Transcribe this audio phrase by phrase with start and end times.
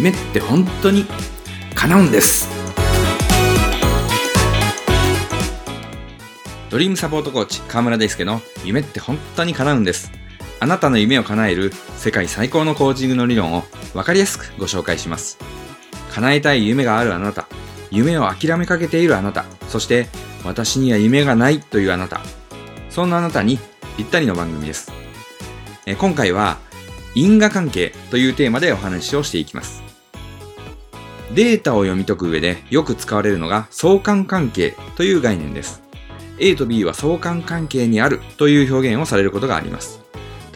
[0.00, 1.04] 夢って本当に
[1.74, 2.48] 叶うんです。
[6.70, 10.10] ドリームサポートコーチ河村大輔の夢って本当に叶うんです。
[10.58, 15.36] あなたの夢を叶える世界最高のコーチングの理論を分かりやすくご紹介します。
[16.14, 17.46] 叶えたい夢があるあなた。
[17.90, 19.44] 夢を諦めかけているあなた。
[19.68, 20.08] そして
[20.46, 22.22] 私には夢がないというあなた。
[22.88, 23.58] そんなあなたに
[23.98, 24.90] ぴったりの番組です。
[25.84, 26.56] え今回は
[27.14, 29.89] 因果関係というテーマでお話をしていきます。
[31.34, 35.82] データを読み解く上でよく使われるのが相関関係という概念です。
[36.38, 40.00] A と B は相関関係にあるという表現をされることがあります。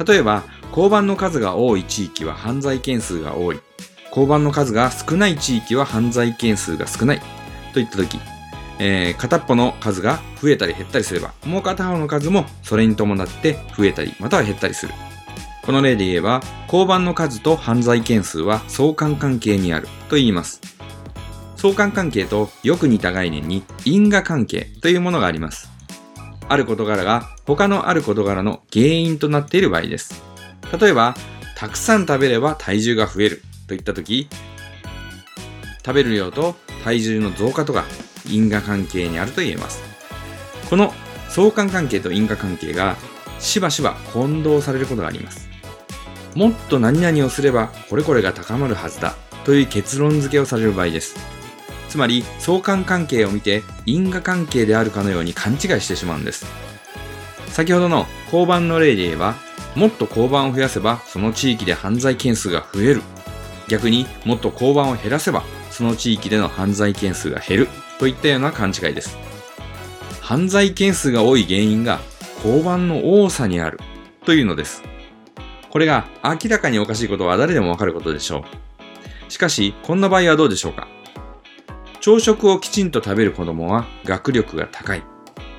[0.05, 3.61] 例えば、交番の数が多い地域は犯罪件数が多い。
[4.09, 7.23] 交番の数が少ない地域は犯罪件数が少ない。
[7.73, 8.19] といったとき、
[8.79, 14.95] えー、片っぽの数が増えたり減ったりすれば、もう片方の数もそれに伴って増えたり、または減ったりする。
[15.65, 20.61] この例で言えば、交番の数と犯罪件数は相関関係にあると言います。
[21.57, 25.71] 相関関係とよく似た概念に因果関係というものがあります。
[26.47, 30.23] ある事柄が他のある事柄の原因となっている場合です。
[30.79, 31.15] 例えば、
[31.57, 34.29] たくさん食べれば体重が増えるといったとき、
[35.79, 37.85] 食べる量と体重の増加とか
[38.29, 39.83] 因果関係にあると言えます。
[40.69, 40.93] この
[41.31, 42.97] 相関関係と因果関係が
[43.39, 45.54] しばしば混同されることがあります。
[46.35, 51.17] もっと何々をすればこれこれが高まるはずだという結論付けをされる場合です。
[51.89, 56.47] つまり相関関係を見て因果関係であるかのように勘違いしてしまうんです。
[57.49, 59.37] 先ほどの交番の例で言えば、
[59.77, 63.03] もっと交番を増やせばその地域で犯罪件数が増える。
[63.69, 67.69] 逆にもっと交番を減らせばその地域での犯罪件数が減る
[67.99, 69.17] といったような勘違いです。
[70.21, 72.01] 犯罪件数が多い原因が
[72.45, 73.79] 交番の多さにある
[74.25, 74.83] というのです。
[75.75, 78.45] これが明らかにおかしいことは誰でもわかることでしょ
[79.29, 79.33] う。
[79.33, 80.87] しかし、こんな場合はどうでしょうか？
[82.01, 85.03] 朝食をきちんと食べる子供は学力が高い。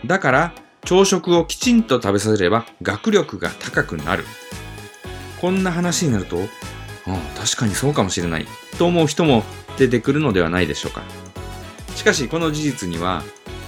[0.06, 0.54] だから、
[0.86, 4.24] 朝食をきちんと食べさせれば学力が高くなる。
[5.42, 6.40] こんな話になると、あ
[7.08, 8.48] あ、確かにそうかもしれない。
[8.78, 9.44] と思う人も
[9.78, 11.04] 出てくるのではないでしょうか。
[11.94, 13.22] しかし、この事実には、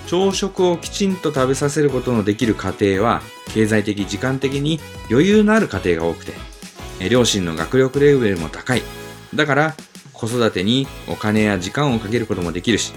[0.05, 3.21] 朝食をきちんと食べさせることのできる家庭は、
[3.53, 6.33] 経済的、時間的に余裕のある家庭が多くて、
[7.09, 8.81] 両親の学力レベルも高い。
[9.33, 9.75] だから、
[10.13, 12.93] 子育てにお金や時間をかけることもできるし、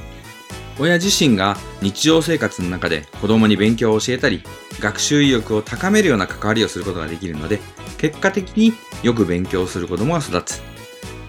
[0.79, 4.43] 親自身が日常生活の中で子供に勉強を教えたり、
[4.79, 7.61] 学習意欲を高めるような関わりをすることができるので、
[7.99, 8.73] 結果的に
[9.03, 10.63] よく勉強する子供が育つ。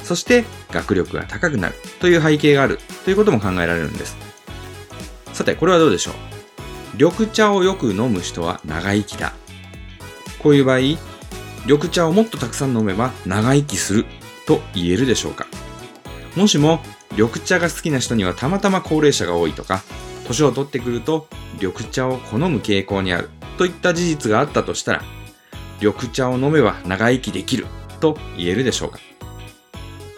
[0.03, 4.15] そして学力が高くなるという背景があるということも考えられるんです。
[5.33, 6.13] さて、これはどうでしょう？
[7.01, 9.33] 緑茶をよく飲む人は長生きだ。
[10.37, 10.77] こういう場合、
[11.65, 14.05] 緑茶をもっとたくさん飲めば長生きする
[14.45, 15.47] と言えるでしょうか
[16.35, 16.79] もしも
[17.13, 19.81] 緑茶が好きな人にはたまたま高齢者が多いとか、
[20.27, 21.27] 年を取ってくると
[21.59, 25.01] 緑茶を好む傾向にあるといった事実があったとしたら、
[25.81, 27.65] 緑茶を飲めば長生きできる
[27.99, 28.99] と言えるでしょうか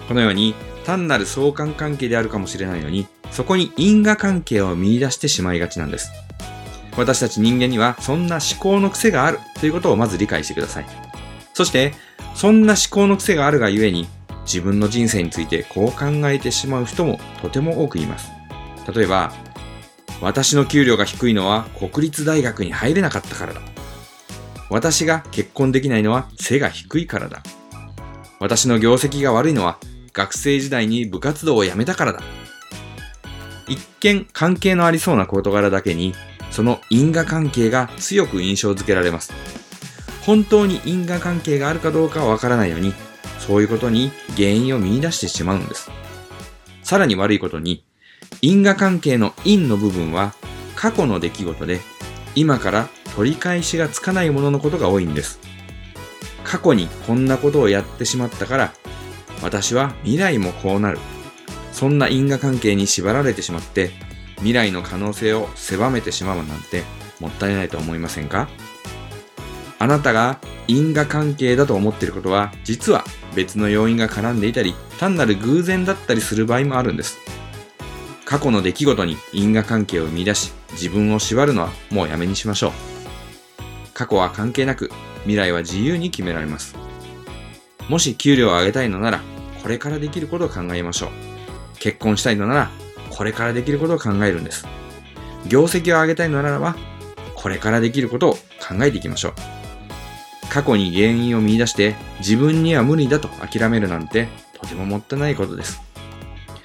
[0.09, 6.11] このように単なる相関関係であるかもしれないのに、そこに因果関係を見出してしまいがちなんです。
[6.96, 10.86] 私たち人間にはそんな思考の癖があるということをまず理解してください。
[11.54, 11.94] そして、
[12.36, 14.08] そんな思考の癖があるがゆえに、
[14.46, 18.30] 自分の人生についてこう考えてしまう人もとても多くいます。
[18.94, 19.31] 例えば、
[20.22, 23.62] 私の給料が低いのは国立大学に入れなかったからだ。
[24.70, 27.44] 私が結婚できないのは背が低いからだ。
[28.40, 29.78] 私の業績が悪いのは
[30.14, 32.22] 学生時代に部活動を辞めたからだ。
[33.68, 36.14] 一見関係のありそうな事柄だけに、
[36.53, 39.34] その因果関係が強く印象づけられます。
[40.22, 42.94] 本当に因果関係があるかどうかはわからないのに、
[43.40, 45.90] そういうことに原因を見出してしまうんです。
[46.84, 47.84] さらに悪いことに、
[48.42, 50.36] 因果関係の因の部分は
[50.75, 51.81] 過去の出来事で、
[52.36, 55.40] 今から取り返しがつかないもののことが多いんです。
[56.44, 58.74] 過去にこんなことをやってしまったから、
[59.42, 61.00] 私は未来もこうなる。
[61.72, 63.92] そんな因果関係に縛られてしまって、
[64.38, 66.83] 未来の可能性を狭めてしまうなんて
[67.19, 68.50] もったいないと思いませんか？
[69.80, 73.03] あなたが因果関係だと思っていることは、実は
[73.35, 77.18] 別の要因が絡んでいたり、単なる偶然だったりする場合もあるんです。
[78.24, 82.71] 過去の出来事に因果関係を生み出し、自分を縛るのはもうやめにしましょう。
[83.94, 84.89] 過去は関係なく、
[85.24, 86.75] 未来は自由に決められます。
[87.89, 89.21] もし給料を上げたいのなら、
[89.62, 91.09] これからできることを考えましょう。
[91.79, 92.71] 結婚したいのなら、
[93.15, 94.65] これからできることを考えるんです。
[95.48, 96.75] 業績を上げたいのならば、
[97.36, 99.33] これからできることを考えていきましょう。
[100.50, 105.81] 過去に原因を見出して自分には無理だと諦めるなんてとてももったいないことです。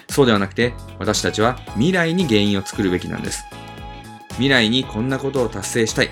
[0.09, 3.45] そうではなくて、私たちは未来に原因を作るべきなんです。
[4.31, 6.11] 未来にこんなことを達成したい。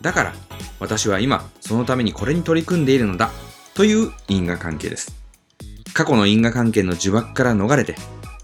[0.00, 0.34] だから、
[0.80, 3.30] 私は今、そのためにこれに取り組んでいるのだ。
[3.74, 5.14] という因果関係です。
[5.94, 7.94] 過去の因果関係の呪縛から逃れて、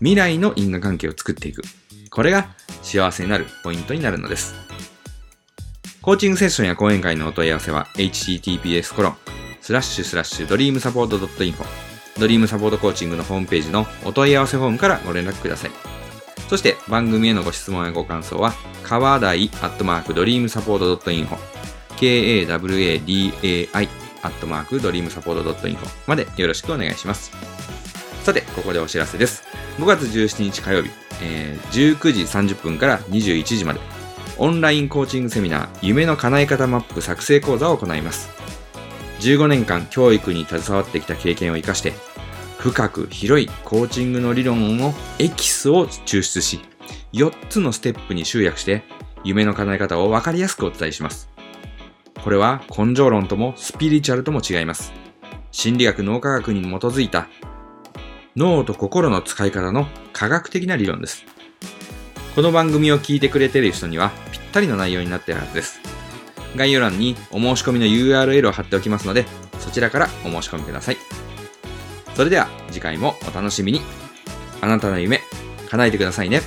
[0.00, 1.62] 未来の因果関係を作っていく。
[2.10, 2.48] これが
[2.82, 4.54] 幸せになるポイントになるのです。
[6.00, 9.16] コーチングセッションや講演会のお問い合わせは https コロン
[9.60, 11.64] スラッシュスラッシュドリームサポート .info
[12.18, 15.70] ドリームサポートコーチングのホームページのお問い合わせフォームからご連絡ください。
[16.48, 21.36] そして番組へのご質問やご感想は、川台アットマークドリームサポート .info
[21.98, 23.88] kawadai
[24.22, 27.30] アットマークドリームサポート .info までよろしくお願いします。
[28.24, 29.47] さて、ここでお知らせです。
[29.78, 30.90] 5月17日火曜日、
[31.22, 33.80] えー、19時30分から21時まで、
[34.36, 38.28] オンラインコーチングセミナー、夢の叶え方マップ作成講座を行います。
[39.20, 41.92] 15年間教育に携わってきた経験を活かして、
[42.58, 46.60] 深く広いコーチングの理論をエキスを抽出し、
[47.12, 48.82] 4つのステップに集約して、
[49.22, 51.30] 夢の叶え方をわかりやすくお伝えします。
[52.24, 54.92] これは根性論ともスピリチュアルとも違います。
[55.52, 57.28] 心理学脳科学に基づいた
[58.38, 61.24] 脳と心の使い方の科学的な理論です。
[62.36, 65.80] この番組を聞いてくれてる人にはぴったりの内容になっているはずです。
[66.54, 69.26] 概要欄にお申し込みの URL を貼っておきますので、
[69.58, 70.98] そちらからお申し込みください。
[72.14, 73.80] それでは次回もお楽しみに。
[74.60, 75.20] あなたの夢、
[75.68, 76.40] 叶えてくださいね。